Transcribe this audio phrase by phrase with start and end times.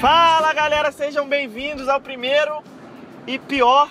[0.00, 2.62] Fala galera, sejam bem-vindos ao primeiro
[3.26, 3.90] e pior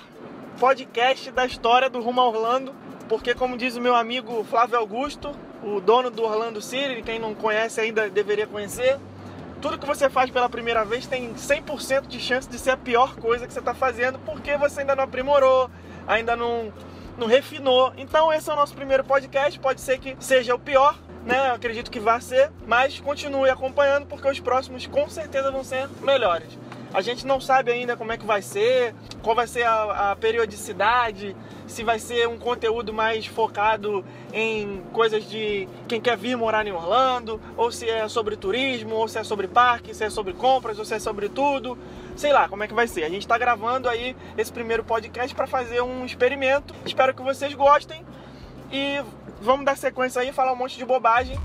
[0.60, 2.74] podcast da história do Rumo Orlando,
[3.08, 7.36] porque como diz o meu amigo Flávio Augusto, o dono do Orlando City, quem não
[7.36, 8.98] conhece ainda deveria conhecer,
[9.62, 13.16] tudo que você faz pela primeira vez tem 100% de chance de ser a pior
[13.16, 15.70] coisa que você está fazendo, porque você ainda não aprimorou,
[16.08, 16.74] ainda não,
[17.16, 17.94] não refinou.
[17.96, 21.50] Então esse é o nosso primeiro podcast, pode ser que seja o pior, né?
[21.50, 25.90] Eu acredito que vai ser, mas continue acompanhando porque os próximos com certeza vão ser
[26.02, 26.48] melhores.
[26.94, 30.16] A gente não sabe ainda como é que vai ser, qual vai ser a, a
[30.16, 31.36] periodicidade,
[31.68, 36.72] se vai ser um conteúdo mais focado em coisas de quem quer vir morar em
[36.72, 40.80] Orlando, ou se é sobre turismo, ou se é sobre parque, se é sobre compras,
[40.80, 41.78] ou se é sobre tudo.
[42.16, 43.04] Sei lá como é que vai ser.
[43.04, 46.74] A gente está gravando aí esse primeiro podcast para fazer um experimento.
[46.86, 48.06] Espero que vocês gostem
[48.72, 49.02] e
[49.42, 51.38] vamos dar sequência aí, falar um monte de bobagem.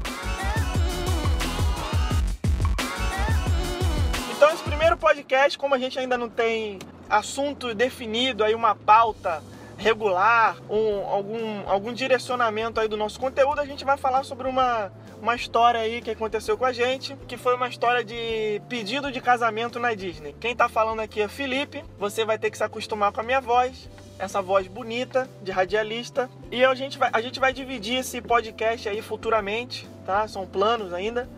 [4.37, 9.43] Então, esse primeiro podcast, como a gente ainda não tem assunto definido, aí uma pauta
[9.77, 14.93] regular, um, algum, algum direcionamento aí do nosso conteúdo, a gente vai falar sobre uma,
[15.21, 19.21] uma história aí que aconteceu com a gente, que foi uma história de pedido de
[19.21, 20.35] casamento na Disney.
[20.39, 23.41] Quem tá falando aqui é Felipe, você vai ter que se acostumar com a minha
[23.41, 23.89] voz,
[24.21, 26.29] essa voz bonita de radialista.
[26.53, 30.29] E a gente vai, a gente vai dividir esse podcast aí futuramente, tá?
[30.29, 31.29] São planos ainda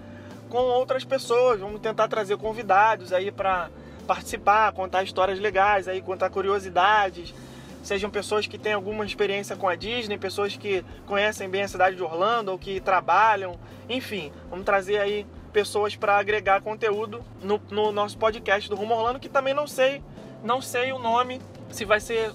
[0.50, 1.60] com outras pessoas.
[1.60, 3.70] Vamos tentar trazer convidados aí para
[4.06, 7.32] participar, contar histórias legais, aí contar curiosidades.
[7.84, 11.96] Sejam pessoas que têm alguma experiência com a Disney, pessoas que conhecem bem a cidade
[11.96, 17.92] de Orlando ou que trabalham, enfim, vamos trazer aí pessoas para agregar conteúdo no, no,
[17.92, 20.02] nosso podcast do Rumo Orlando, que também não sei,
[20.42, 22.32] não sei o nome, se vai ser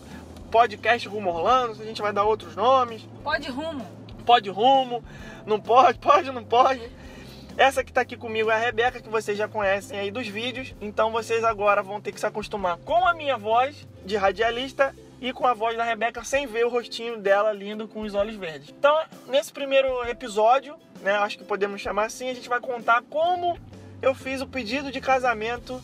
[0.47, 3.07] podcast Rumo Orlando, se a gente vai dar outros nomes.
[3.23, 3.85] Pode rumo.
[4.25, 5.03] Pode rumo,
[5.45, 6.81] não pode, pode, não pode.
[7.57, 10.75] Essa que está aqui comigo é a Rebeca, que vocês já conhecem aí dos vídeos.
[10.79, 15.33] Então vocês agora vão ter que se acostumar com a minha voz de radialista e
[15.33, 18.69] com a voz da Rebeca sem ver o rostinho dela lindo com os olhos verdes.
[18.77, 18.95] Então,
[19.27, 23.57] nesse primeiro episódio, né, acho que podemos chamar assim, a gente vai contar como
[24.01, 25.81] eu fiz o pedido de casamento.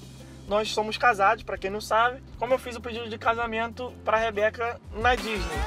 [0.48, 4.18] Nós somos casados, para quem não sabe, como eu fiz o pedido de casamento para
[4.18, 5.58] Rebeca na Disney.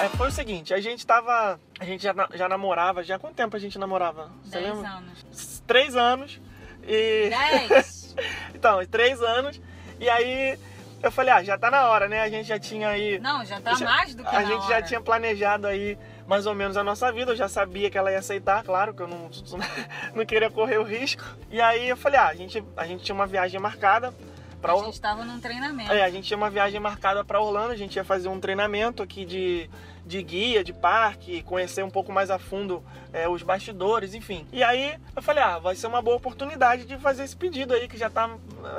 [0.00, 1.58] É, foi o seguinte, a gente tava.
[1.80, 4.30] A gente já, já namorava, já há quanto tempo a gente namorava?
[4.44, 4.88] Você Dez lembra?
[4.90, 5.62] anos.
[5.66, 6.40] Três anos.
[6.84, 7.28] E.
[7.30, 8.14] Dez.
[8.54, 9.60] então, três anos.
[9.98, 10.56] E aí
[11.02, 12.20] eu falei, ah, já tá na hora, né?
[12.20, 13.18] A gente já tinha aí.
[13.18, 14.82] Não, já tá já- mais do que A gente já hora.
[14.82, 17.32] tinha planejado aí mais ou menos a nossa vida.
[17.32, 19.30] Eu já sabia que ela ia aceitar, claro, que eu não,
[20.14, 21.24] não queria correr o risco.
[21.50, 24.12] E aí eu falei, ah, a gente, a gente tinha uma viagem marcada
[24.60, 25.90] pra A gente tava num treinamento.
[25.90, 29.02] é, a gente tinha uma viagem marcada para Orlando, a gente ia fazer um treinamento
[29.02, 29.70] aqui de,
[30.04, 34.46] de guia, de parque, conhecer um pouco mais a fundo é, os bastidores, enfim.
[34.52, 37.88] E aí eu falei, ah, vai ser uma boa oportunidade de fazer esse pedido aí,
[37.88, 38.28] que já tá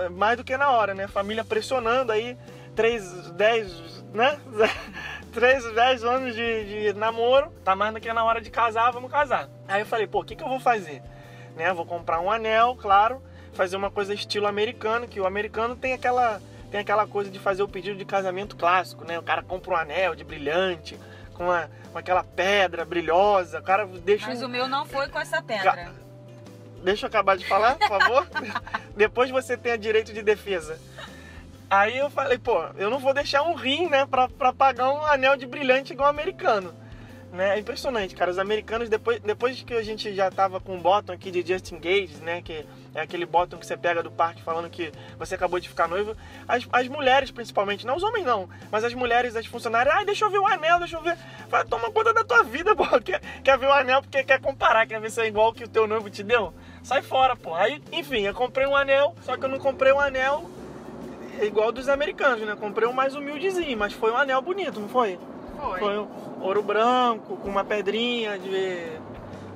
[0.02, 1.08] é, mais do que na hora, né?
[1.08, 2.38] Família pressionando aí,
[2.76, 4.38] 3, 10, né?
[5.34, 9.12] 3, 10 anos de, de namoro, tá mais do que na hora de casar, vamos
[9.12, 9.48] casar.
[9.68, 11.02] Aí eu falei, pô, o que, que eu vou fazer?
[11.56, 11.72] Né?
[11.74, 13.22] Vou comprar um anel, claro,
[13.54, 16.42] fazer uma coisa estilo americano, que o americano tem aquela
[16.72, 19.18] tem aquela coisa de fazer o pedido de casamento clássico, né?
[19.18, 21.00] O cara compra um anel de brilhante,
[21.34, 25.08] com, a, com aquela pedra brilhosa, o cara deixa Mas um- o meu não foi
[25.10, 25.64] com essa pedra.
[25.76, 25.92] Ca-
[26.84, 28.28] Deixa eu acabar de falar, por favor.
[28.96, 30.80] Depois você tem a direito de defesa.
[31.70, 35.06] Aí eu falei, pô, eu não vou deixar um rim, né, pra, pra pagar um
[35.06, 36.74] anel de brilhante igual americano.
[37.32, 37.56] Né?
[37.56, 38.32] É impressionante, cara.
[38.32, 41.72] Os americanos, depois, depois que a gente já tava com o bottom aqui de Just
[41.72, 42.42] Engage, né?
[42.42, 42.66] Que
[42.96, 46.18] é aquele bottom que você pega do parque falando que você acabou de ficar noivo.
[46.48, 50.26] As, as mulheres, principalmente, não os homens não, mas as mulheres, as funcionárias, ai, deixa
[50.26, 51.16] eu ver o anel, deixa eu ver.
[51.48, 52.84] Vai, toma conta da tua vida, pô.
[53.00, 55.70] Quer, quer ver o anel porque quer comparar, quer ver se é igual que o
[55.70, 56.52] teu noivo te deu?
[56.82, 57.54] Sai fora, pô.
[57.54, 60.50] Aí, enfim, eu comprei um anel, só que eu não comprei um anel
[61.46, 62.56] igual dos americanos, né?
[62.56, 65.20] Comprei um mais humildezinho, mas foi um anel bonito, não foi?
[65.60, 65.80] Foi.
[65.80, 66.08] Foi um
[66.42, 69.00] ouro branco, com uma pedrinha de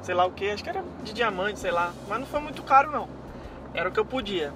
[0.02, 1.94] sei lá o que, acho que era de diamante, sei lá.
[2.08, 3.08] Mas não foi muito caro não.
[3.74, 4.54] Era o que eu podia.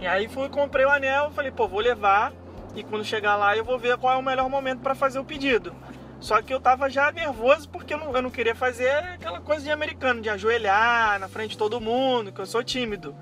[0.00, 2.32] E aí fui, comprei o anel, falei, pô, vou levar
[2.74, 5.24] e quando chegar lá eu vou ver qual é o melhor momento para fazer o
[5.24, 5.74] pedido.
[6.20, 9.64] Só que eu tava já nervoso porque eu não, eu não queria fazer aquela coisa
[9.64, 13.14] de americano, de ajoelhar na frente de todo mundo, que eu sou tímido.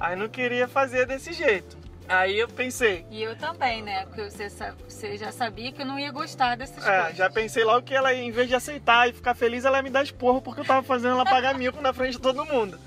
[0.00, 1.85] Aí não queria fazer desse jeito.
[2.08, 4.04] Aí eu pensei, E eu também, né?
[4.06, 4.48] Porque você,
[4.88, 7.16] você já sabia que eu não ia gostar dessas É, coisas.
[7.16, 9.90] já pensei logo que ela, em vez de aceitar e ficar feliz, ela ia me
[9.90, 12.78] dar esporro porque eu tava fazendo ela pagar mico na frente de todo mundo.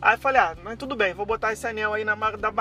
[0.00, 2.16] Aí eu falei, ah, mas tudo bem, vou botar esse anel aí na,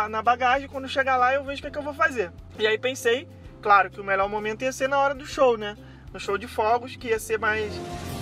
[0.10, 2.32] na bagagem, quando chegar lá eu vejo o que, é que eu vou fazer.
[2.58, 3.28] E aí pensei,
[3.62, 5.78] claro que o melhor momento ia ser na hora do show, né?
[6.14, 7.72] no show de fogos, que ia ser mais.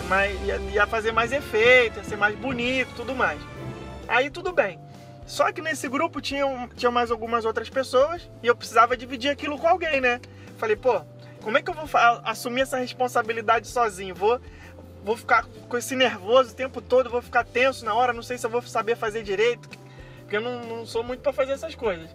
[0.10, 3.39] mais ia, ia fazer mais efeito, ia ser mais bonito tudo mais.
[4.07, 4.80] Aí tudo bem.
[5.25, 9.57] Só que nesse grupo tinham, tinha mais algumas outras pessoas e eu precisava dividir aquilo
[9.57, 10.22] com alguém, né?
[10.57, 11.01] Falei, pô,
[11.42, 11.89] como é que eu vou
[12.24, 14.13] assumir essa responsabilidade sozinho?
[14.13, 14.39] Vou,
[15.04, 18.38] vou ficar com esse nervoso o tempo todo, vou ficar tenso na hora, não sei
[18.38, 19.68] se eu vou saber fazer direito,
[20.22, 22.10] porque eu não, não sou muito pra fazer essas coisas.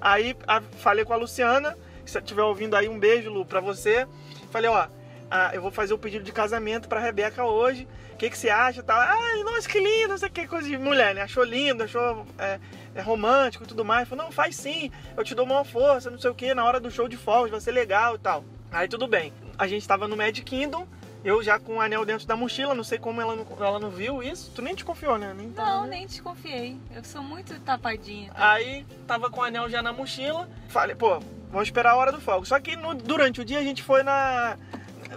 [0.00, 0.36] Aí
[0.78, 4.06] falei com a Luciana, se estiver ouvindo aí, um beijo, Lu, pra você.
[4.50, 4.86] Falei, ó,
[5.30, 7.86] ah, eu vou fazer o pedido de casamento pra Rebeca hoje.
[8.14, 8.82] O que, que você acha?
[8.82, 8.98] Tal.
[8.98, 11.22] Ai, nossa, que lindo, não sei o que, coisa de mulher, né?
[11.22, 12.58] Achou lindo, achou é,
[12.94, 14.08] é romântico e tudo mais.
[14.08, 16.80] Falou, não, faz sim, eu te dou uma força, não sei o que, na hora
[16.80, 18.44] do show de fogos, vai ser legal e tal.
[18.72, 19.32] Aí tudo bem.
[19.56, 20.86] A gente tava no Mad Kingdom,
[21.24, 23.90] eu já com o anel dentro da mochila, não sei como ela não, ela não
[23.90, 24.50] viu isso.
[24.54, 25.32] Tu nem desconfiou, né?
[25.36, 25.88] Nem Não, né?
[25.90, 26.76] nem desconfiei.
[26.94, 28.30] Eu sou muito tapadinha.
[28.34, 30.48] Aí tava com o anel já na mochila.
[30.68, 31.18] Falei, pô,
[31.50, 32.44] vou esperar a hora do fogo.
[32.46, 34.56] Só que no- durante o dia a gente foi na,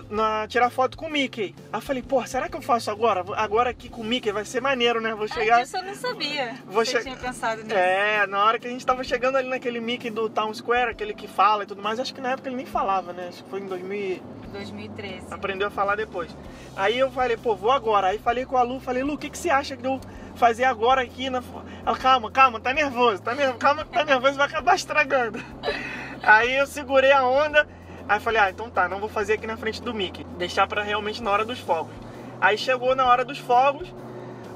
[0.10, 1.56] na tirar foto com o Mickey.
[1.72, 3.24] Aí eu falei, pô, será que eu faço agora?
[3.36, 5.14] Agora aqui com o Mickey vai ser maneiro, né?
[5.14, 5.60] Vou chegar.
[5.60, 6.56] Ah, disso eu não sabia.
[6.66, 7.76] Vou Você che- tinha pensado nisso.
[7.76, 11.14] É, na hora que a gente tava chegando ali naquele Mickey do Town Square, aquele
[11.14, 13.28] que fala e tudo mais, acho que na época ele nem falava, né?
[13.30, 14.00] Acho que foi em 2000.
[14.00, 14.22] e-
[14.52, 15.28] 2013.
[15.32, 16.30] Aprendeu a falar depois.
[16.76, 18.08] Aí eu falei, pô, vou agora.
[18.08, 19.98] Aí falei com a Lu, falei, Lu, o que, que você acha de eu
[20.36, 21.42] fazer agora aqui na.
[21.86, 25.42] Ela, calma, calma, tá nervoso, tá nervoso, calma que tá nervoso, vai acabar estragando.
[26.22, 27.66] Aí eu segurei a onda,
[28.13, 30.25] aí falei, ah, então tá, não vou fazer aqui na frente do Mickey.
[30.38, 31.94] Deixar pra realmente na hora dos fogos.
[32.42, 33.94] Aí chegou na hora dos fogos,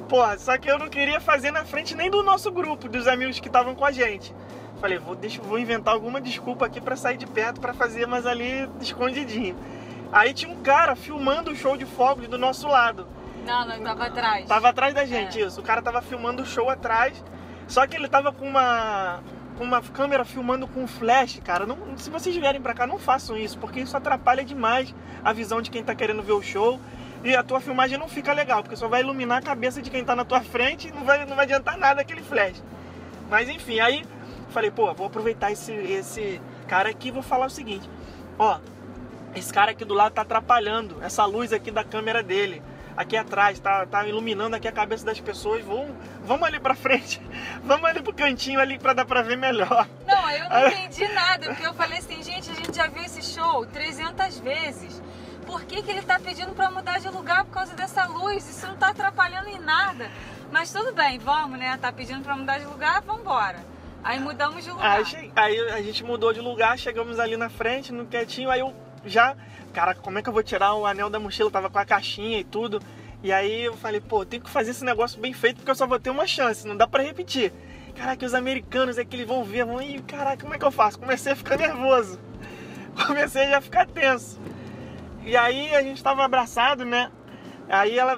[0.10, 3.40] porra, só que eu não queria fazer na frente nem do nosso grupo, dos amigos
[3.40, 4.36] que estavam com a gente.
[4.82, 8.26] Falei, vou, deixa, vou inventar alguma desculpa aqui pra sair de perto pra fazer, mas
[8.26, 9.56] ali escondidinho.
[10.12, 13.08] Aí tinha um cara filmando o show de fogos do nosso lado.
[13.46, 14.46] Não, não, tava atrás.
[14.48, 15.46] Tava atrás da gente, É.
[15.46, 15.62] isso.
[15.62, 17.24] O cara tava filmando o show atrás.
[17.68, 19.22] Só que ele tava com uma
[19.58, 21.66] com uma câmera filmando com flash, cara.
[21.66, 24.94] Não, se vocês vierem pra cá, não façam isso, porque isso atrapalha demais
[25.24, 26.80] a visão de quem tá querendo ver o show.
[27.24, 30.06] E a tua filmagem não fica legal, porque só vai iluminar a cabeça de quem
[30.06, 32.62] tá na tua frente e não vai, não vai adiantar nada aquele flash.
[33.30, 34.06] Mas enfim, aí
[34.50, 37.90] falei, pô, vou aproveitar esse, esse cara aqui e vou falar o seguinte.
[38.38, 38.60] Ó,
[39.36, 42.62] esse cara aqui do lado tá atrapalhando essa luz aqui da câmera dele.
[42.96, 45.64] Aqui atrás, tá, tá iluminando aqui a cabeça das pessoas.
[45.66, 45.94] Vamos,
[46.24, 47.22] vamos ali pra frente.
[47.64, 49.88] Vamos ali pro cantinho ali pra dar pra ver melhor.
[50.06, 53.22] Não, eu não entendi nada, porque eu falei assim, gente, a gente já viu esse
[53.24, 55.02] show 300 vezes.
[55.46, 58.48] Por que, que ele tá pedindo pra mudar de lugar por causa dessa luz?
[58.48, 60.10] Isso não tá atrapalhando em nada.
[60.52, 61.78] Mas tudo bem, vamos, né?
[61.82, 63.66] Tá pedindo pra mudar de lugar, vambora.
[64.04, 65.02] Aí mudamos de lugar.
[65.04, 68.74] Aí, aí a gente mudou de lugar, chegamos ali na frente, no quietinho, aí eu
[69.04, 69.36] já.
[69.76, 71.48] Cara, como é que eu vou tirar o anel da mochila?
[71.50, 72.82] Eu tava com a caixinha e tudo.
[73.22, 75.86] E aí eu falei, pô, tem que fazer esse negócio bem feito porque eu só
[75.86, 77.52] vou ter uma chance, não dá pra repetir.
[77.94, 80.72] Caraca, os americanos é que eles vão ver, vão, Ih, caraca, como é que eu
[80.72, 80.98] faço?
[80.98, 82.18] Comecei a ficar nervoso.
[83.06, 84.40] Comecei já a ficar tenso.
[85.26, 87.12] E aí a gente tava abraçado, né?
[87.68, 88.18] Aí ela.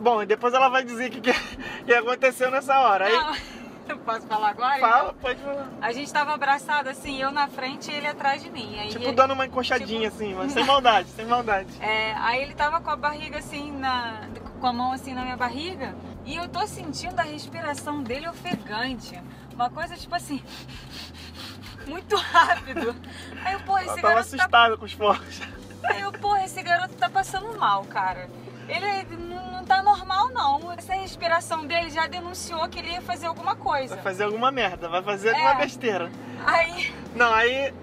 [0.00, 1.30] Bom, depois ela vai dizer o que, que,
[1.94, 3.04] aconteceu nessa hora.
[3.04, 3.40] Aí,
[4.04, 4.78] posso falar agora?
[4.80, 5.68] fala, pode falar.
[5.80, 8.78] A gente tava abraçado assim, eu na frente e ele atrás de mim.
[8.78, 11.68] Aí Tipo, ele- dando uma encoxadinha assim, mas sem maldade, sem maldade.
[11.80, 14.28] É, aí ele tava com a barriga assim, na,
[14.60, 15.94] com a mão assim na minha barriga.
[16.24, 19.20] E eu tô sentindo a respiração dele ofegante.
[19.54, 20.42] Uma coisa tipo assim.
[21.86, 22.96] Muito rápido.
[23.44, 24.36] Aí eu, porra, esse tava garoto tá.
[24.36, 25.40] assustada com os fogos.
[25.84, 28.28] Aí eu, porra, esse garoto tá passando mal, cara.
[28.68, 30.72] Ele não tá normal, não.
[30.72, 33.94] Essa respiração dele já denunciou que ele ia fazer alguma coisa.
[33.94, 35.32] Vai fazer alguma merda, vai fazer É.
[35.32, 36.10] alguma besteira.
[36.46, 36.94] Aí.
[37.14, 37.74] Não, aí.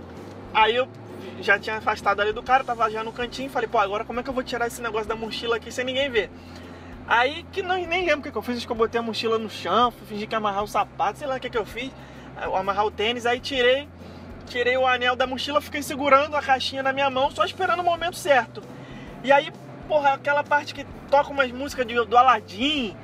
[0.54, 0.88] Aí eu
[1.42, 4.24] já tinha afastado ali do cara, tava já no cantinho, falei, pô, agora como é
[4.24, 6.30] que eu vou tirar esse negócio da mochila aqui sem ninguém ver?
[7.08, 9.04] Aí que não, nem lembro o que, que eu fiz, acho que eu botei a
[9.04, 11.66] mochila no chão, fingi que ia amarrar o sapato, sei lá o que, que eu
[11.66, 11.92] fiz,
[12.42, 13.90] eu amarrar o tênis, aí tirei,
[14.46, 17.84] tirei o anel da mochila, fiquei segurando a caixinha na minha mão, só esperando o
[17.84, 18.62] momento certo.
[19.24, 19.52] E aí,
[19.88, 22.96] porra, aquela parte que toca umas músicas de- do Aladdin,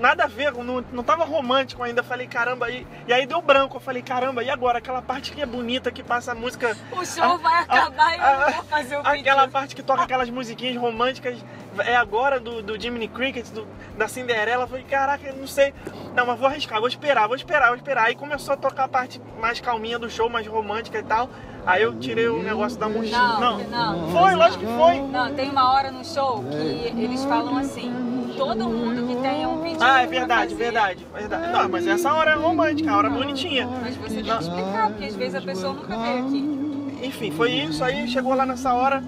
[0.00, 2.02] nada a ver, não, não tava romântico ainda.
[2.02, 3.76] Falei, caramba, aí, e aí deu branco.
[3.76, 4.78] Eu falei, caramba, e agora?
[4.78, 6.76] Aquela parte que é bonita, que passa a música.
[6.92, 9.52] O show Ah, vai acabar e eu vou fazer o Aquela pedido.
[9.52, 11.38] parte que toca aquelas musiquinhas românticas
[11.82, 14.64] é agora do, do Jiminy Cricket, do- da Cinderela.
[14.64, 15.72] Eu falei, caraca, eu não sei.
[16.14, 18.04] Não, mas vou arriscar, vou esperar, vou esperar, vou esperar.
[18.06, 21.28] Aí começou a tocar a parte mais calminha do show, mais romântica e tal.
[21.66, 23.38] Aí eu tirei o negócio da mochila.
[23.38, 24.10] Não, não.
[24.10, 25.00] Foi, lógico que foi.
[25.02, 27.92] Não, tem uma hora no show que eles falam assim:
[28.36, 29.84] todo mundo que tenha um pedido.
[29.84, 31.52] Ah, é verdade, fazer, verdade, verdade.
[31.52, 33.66] Não, mas essa hora é romântica, a hora bonitinha.
[33.82, 36.60] Mas você tem que explicar, porque às vezes a pessoa nunca veio aqui.
[37.02, 37.84] Enfim, foi isso.
[37.84, 39.02] Aí chegou lá nessa hora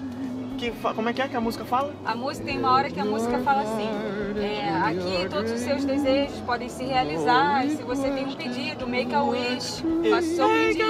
[0.71, 1.93] que como é que é que a música fala?
[2.05, 3.89] A música tem uma hora que a música fala assim:
[4.41, 7.65] é, aqui todos os seus desejos podem se realizar.
[7.65, 10.83] E se você tem um pedido, make a wish, faça o seu pedido.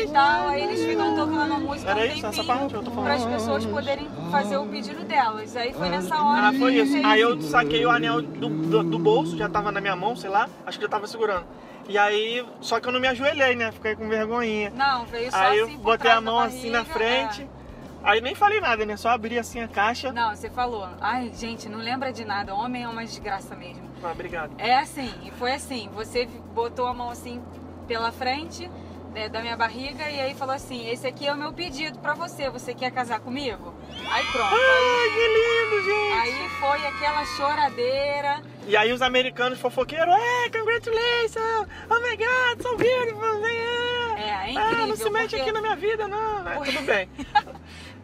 [0.00, 2.90] e tal, aí eles ficam tocando a música Era um isso, essa parte eu tô
[2.90, 3.04] falando.
[3.04, 5.56] para as pessoas poderem fazer o pedido delas.
[5.56, 6.92] Aí foi nessa hora Ah, foi isso.
[6.92, 10.16] fez Aí eu saquei o anel do, do, do bolso, já tava na minha mão,
[10.16, 11.44] sei lá, acho que eu tava segurando.
[11.88, 13.72] E aí, só que eu não me ajoelhei, né?
[13.72, 14.70] Fiquei com vergonhinha.
[14.76, 17.42] Não, veio só Aí assim eu botei a mão assim na barriga, frente.
[17.42, 17.57] é.
[18.02, 18.96] Aí nem falei nada, né?
[18.96, 20.12] Só abri assim a caixa.
[20.12, 20.88] Não, você falou.
[21.00, 22.54] Ai, gente, não lembra de nada.
[22.54, 23.82] Homem é uma desgraça mesmo.
[24.02, 24.52] Ah, obrigado.
[24.58, 25.88] É assim, e foi assim.
[25.94, 27.42] Você botou a mão assim
[27.86, 28.70] pela frente
[29.12, 32.14] né, da minha barriga e aí falou assim: Esse aqui é o meu pedido pra
[32.14, 32.48] você.
[32.50, 33.74] Você quer casar comigo?
[34.10, 34.54] Aí pronto.
[34.54, 35.26] Ai, Aí, que
[35.74, 36.18] lindo, gente!
[36.42, 38.42] aí foi aquela choradeira.
[38.66, 41.68] E aí os americanos fofoqueiros, é, congratulations!
[41.90, 43.44] Oh my god, so beautiful!
[43.44, 44.86] É, É, é Ah, incrível.
[44.88, 46.44] não se mete porque aqui na minha vida, não.
[46.64, 47.08] Tudo bem.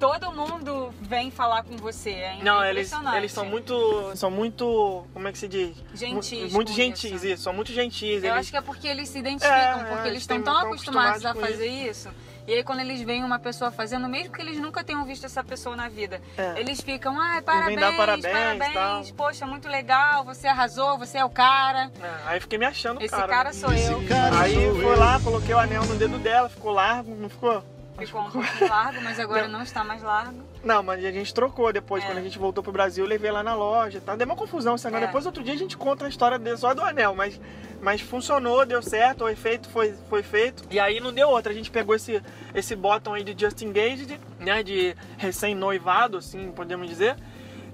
[0.07, 2.11] Todo mundo vem falar com você.
[2.11, 3.17] É Não, eles, impressionante.
[3.17, 4.13] eles são muito.
[4.17, 5.07] São muito.
[5.15, 5.75] Como é que se diz?
[5.95, 7.27] Gentis Mu- Muito gentis, isso.
[7.27, 7.43] isso.
[7.43, 8.23] São muito gentis.
[8.23, 8.41] Eu eles...
[8.41, 11.25] acho que é porque eles se identificam, É, porque é, eles estão tão estão acostumados
[11.25, 12.11] a acostumados com fazer isso.
[12.47, 15.43] E aí quando eles veem uma pessoa fazendo, mesmo que eles nunca tenham visto essa
[15.43, 16.61] pessoa na vida, É.
[16.61, 18.27] eles ficam, ai, parabéns, dar parabéns,
[18.59, 21.91] parabéns, poxa, muito legal, você arrasou, você é o cara.
[22.03, 23.27] É, aí fiquei me achando, Esse cara.
[23.29, 24.01] cara sou eu.
[24.39, 27.65] Aí foi lá, coloquei o anel no dedo dela, ficou largo, não ficou?
[27.99, 30.43] Ficou um pouquinho largo, mas agora não está mais largo.
[30.65, 32.07] Não, mas a gente trocou depois, É.
[32.07, 34.17] quando a gente voltou pro Brasil, eu levei lá na loja, tá?
[34.17, 35.07] Deu uma confusão, senão É.
[35.07, 37.41] depois outro dia a gente conta a história só do anel, mas,
[37.81, 40.65] mas funcionou, deu certo, o efeito foi, foi feito.
[40.71, 42.21] E aí não deu outra, a gente pegou esse,
[42.55, 47.17] esse bottom aí de Just Engaged, né, de recém-noivado, assim, podemos dizer.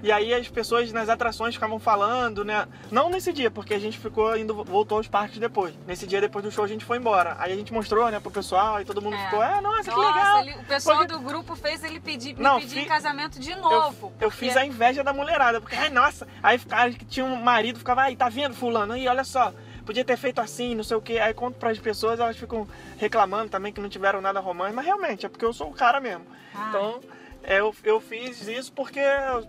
[0.02, 2.66] E aí as pessoas nas atrações ficavam falando, né?
[2.90, 5.74] Não nesse dia, porque a gente ficou indo, voltou aos parques depois.
[5.86, 7.36] Nesse dia depois do show a gente foi embora.
[7.38, 9.24] Aí a gente mostrou, né, pro pessoal, e todo mundo É.
[9.24, 10.40] ficou, ah, nossa, que Nossa, legal.
[10.42, 13.38] ele- o pessoal Porque- do grupo fez ele pedir, me Não, pedir fi- em casamento
[13.38, 14.06] de Eu, novo.
[14.20, 16.58] eu porque- fiz a inveja da mulherada, porque, ai, nossa, aí
[16.94, 19.52] que tinha um marido, ficava, ai, tá vendo, fulano, aí, olha só,
[19.84, 22.66] podia ter feito assim, não sei o que, aí conto pras pessoas, elas ficam
[22.96, 26.00] reclamando também que não tiveram nada romântico, mas realmente, é porque eu sou o cara
[26.00, 26.24] mesmo.
[26.54, 26.66] Ah.
[26.68, 29.00] Então, é, eu, eu fiz isso porque,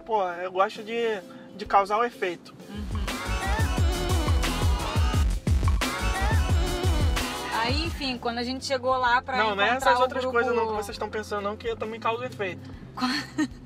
[0.05, 1.21] pô, eu gosto de,
[1.55, 2.53] de causar o efeito.
[7.53, 10.37] Aí, enfim, quando a gente chegou lá pra não, não é essas outras grupo...
[10.37, 12.69] coisas não que vocês estão pensando não, que eu também causo efeito.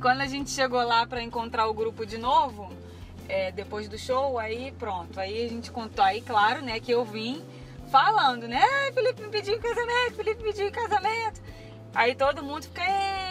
[0.00, 2.72] Quando a gente chegou lá pra encontrar o grupo de novo,
[3.28, 5.18] é, depois do show, aí pronto.
[5.18, 7.42] Aí a gente contou, aí claro, né, que eu vim
[7.90, 8.62] falando, né?
[8.94, 11.40] Felipe me pediu em casamento, Felipe me pediu em casamento.
[11.94, 13.21] Aí todo mundo fica, "É, é, é",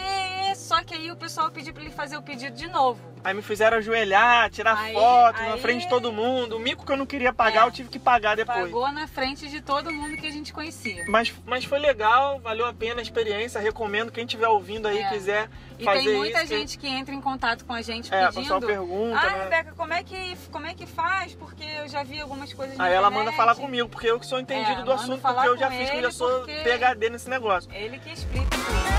[0.71, 2.97] só que aí o pessoal pediu pra ele fazer o pedido de novo.
[3.25, 6.55] Aí me fizeram ajoelhar, tirar Aí- foto na aí- frente de todo mundo.
[6.55, 7.67] O mico que eu não queria pagar, É.
[7.67, 8.57] eu tive que pagar depois.
[8.63, 11.03] Pagou na frente de todo mundo que a gente conhecia.
[11.09, 13.59] Mas, mas foi legal, valeu a pena a experiência.
[13.59, 15.09] Recomendo quem estiver ouvindo aí É.
[15.09, 16.47] quiser E fazer tem muita isso.
[16.47, 18.41] que- gente que entra em contato com a gente É, pedindo.
[18.41, 19.43] pessoal pergunta, ah, né?
[19.43, 21.35] Rebeca, como é, que, como é que faz?
[21.35, 24.25] Porque eu já vi algumas coisas na Aí ela manda falar comigo, porque eu que
[24.25, 27.29] sou entendido É, do assunto, porque eu já fiz, que eu já sou PHD nesse
[27.29, 27.69] negócio.
[27.73, 28.90] Ele que explica tudo.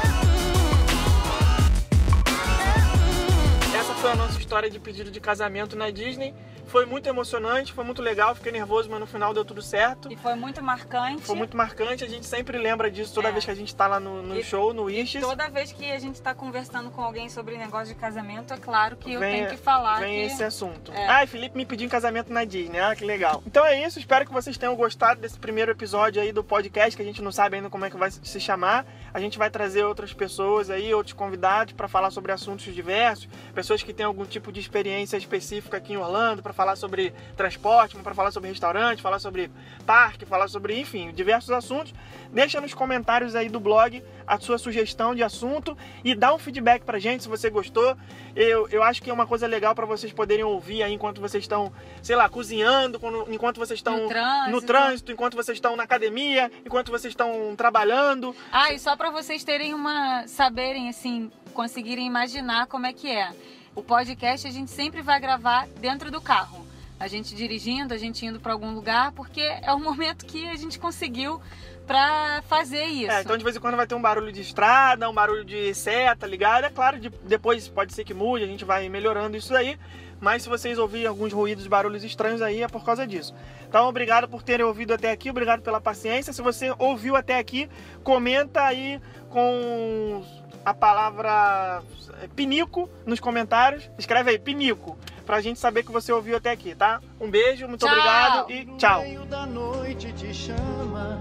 [4.52, 6.34] História de pedido de casamento na Disney.
[6.72, 10.10] Foi muito emocionante, foi muito legal, fiquei nervoso, mas no final deu tudo certo.
[10.10, 11.20] E foi muito marcante.
[11.20, 13.30] Foi muito marcante, a gente sempre lembra disso toda É.
[13.30, 15.20] vez que a gente tá lá no, no E- show, no Ishes.
[15.20, 18.96] Toda vez que a gente tá conversando com alguém sobre negócio de casamento, é claro
[18.96, 20.32] que eu Vem- tenho que falar Vem que...
[20.32, 20.90] esse assunto.
[20.94, 21.06] É.
[21.08, 22.80] Ai, Felipe me pediu em casamento na Disney.
[22.80, 23.42] Ah, que legal.
[23.46, 23.98] Então é isso.
[23.98, 27.30] Espero que vocês tenham gostado desse primeiro episódio aí do podcast, que a gente não
[27.30, 28.86] sabe ainda como é que vai se chamar.
[29.12, 33.82] A gente vai trazer outras pessoas aí, outros convidados para falar sobre assuntos diversos, pessoas
[33.82, 38.14] que têm algum tipo de experiência específica aqui em Orlando, para falar sobre transporte, para
[38.14, 39.50] falar sobre restaurante, falar sobre
[39.84, 41.92] parque, falar sobre, enfim, diversos assuntos.
[42.30, 46.84] Deixa nos comentários aí do blog a sua sugestão de assunto e dá um feedback
[46.84, 47.96] pra gente se você gostou.
[48.36, 51.42] Eu, eu acho que é uma coisa legal para vocês poderem ouvir aí enquanto vocês
[51.42, 54.50] estão, sei lá, cozinhando, enquanto vocês estão No trânsito.
[54.52, 58.34] no trânsito, enquanto vocês estão na academia, enquanto vocês estão trabalhando.
[58.52, 60.28] Ah, e só pra vocês terem uma...
[60.28, 63.32] Saberem, assim, conseguirem imaginar como é que é.
[63.74, 66.66] O podcast a gente sempre vai gravar dentro do carro.
[67.00, 70.54] A gente dirigindo, a gente indo pra algum lugar, porque é o momento que a
[70.56, 71.40] gente conseguiu
[71.86, 73.10] pra fazer isso.
[73.10, 75.74] É, então de vez em quando vai ter um barulho de estrada, um barulho de
[75.74, 76.68] seta ligada.
[76.68, 79.76] É claro, de- depois pode ser que mude, a gente vai melhorando isso aí.
[80.20, 83.34] Mas se vocês ouvirem alguns ruídos, barulhos estranhos aí, é por causa disso.
[83.68, 86.32] Então, obrigado por terem ouvido até aqui, obrigado pela paciência.
[86.32, 87.68] Se você ouviu até aqui,
[88.04, 90.24] comenta aí com
[90.64, 91.82] a palavra
[92.22, 93.88] é, pinico nos comentários.
[93.98, 97.00] Escreve aí, pinico, pra gente saber que você ouviu até aqui, tá?
[97.20, 97.90] Um beijo, muito Tchau.
[97.94, 98.98] obrigado e tchau.
[99.02, 101.20] No meio da noite te chama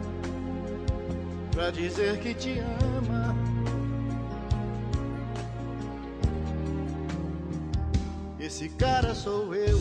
[1.51, 3.35] pra dizer que te ama.
[8.39, 9.79] Esse cara sou eu.